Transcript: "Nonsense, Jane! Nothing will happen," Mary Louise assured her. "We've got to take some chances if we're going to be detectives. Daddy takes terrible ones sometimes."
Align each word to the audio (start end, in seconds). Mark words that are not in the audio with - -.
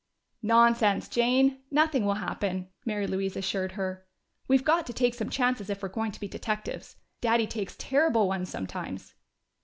"Nonsense, 0.41 1.07
Jane! 1.07 1.59
Nothing 1.69 2.05
will 2.05 2.15
happen," 2.15 2.69
Mary 2.85 3.05
Louise 3.05 3.37
assured 3.37 3.73
her. 3.73 4.03
"We've 4.47 4.63
got 4.63 4.87
to 4.87 4.93
take 4.93 5.13
some 5.13 5.29
chances 5.29 5.69
if 5.69 5.83
we're 5.83 5.89
going 5.89 6.11
to 6.11 6.19
be 6.19 6.27
detectives. 6.27 6.95
Daddy 7.21 7.45
takes 7.45 7.75
terrible 7.77 8.27
ones 8.27 8.49
sometimes." 8.49 9.13